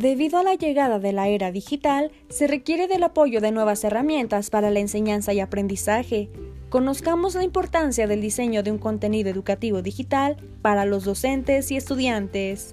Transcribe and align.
Debido 0.00 0.38
a 0.38 0.42
la 0.42 0.56
llegada 0.56 0.98
de 0.98 1.12
la 1.12 1.28
era 1.28 1.52
digital, 1.52 2.10
se 2.28 2.48
requiere 2.48 2.88
del 2.88 3.04
apoyo 3.04 3.40
de 3.40 3.52
nuevas 3.52 3.84
herramientas 3.84 4.50
para 4.50 4.72
la 4.72 4.80
enseñanza 4.80 5.32
y 5.32 5.38
aprendizaje. 5.38 6.30
Conozcamos 6.68 7.36
la 7.36 7.44
importancia 7.44 8.08
del 8.08 8.20
diseño 8.20 8.64
de 8.64 8.72
un 8.72 8.78
contenido 8.78 9.30
educativo 9.30 9.82
digital 9.82 10.36
para 10.62 10.84
los 10.84 11.04
docentes 11.04 11.70
y 11.70 11.76
estudiantes. 11.76 12.72